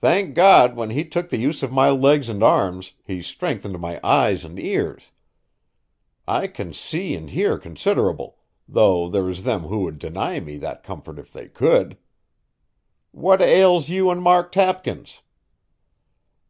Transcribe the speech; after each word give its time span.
Thank 0.00 0.34
God! 0.34 0.74
when 0.74 0.88
He 0.88 1.04
took 1.04 1.28
the 1.28 1.36
use 1.36 1.62
of 1.62 1.70
my 1.70 1.90
legs 1.90 2.30
an' 2.30 2.42
arms, 2.42 2.92
He 3.04 3.20
strengthened 3.20 3.78
my 3.78 4.00
eyes 4.02 4.42
an' 4.42 4.56
ears. 4.56 5.12
I 6.26 6.46
can 6.46 6.72
see 6.72 7.14
an' 7.14 7.28
hear 7.28 7.58
considerable, 7.58 8.38
though 8.66 9.06
there 9.10 9.28
is 9.28 9.44
them 9.44 9.64
who 9.64 9.80
would 9.80 9.98
deny 9.98 10.40
me 10.40 10.56
that 10.56 10.82
comfort 10.82 11.18
if 11.18 11.30
they 11.34 11.46
could. 11.48 11.98
What 13.10 13.42
ails 13.42 13.90
you 13.90 14.10
an' 14.10 14.22
Mark 14.22 14.50
Tapkins?" 14.50 15.20